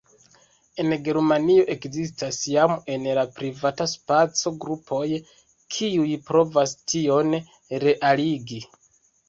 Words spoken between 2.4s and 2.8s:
jam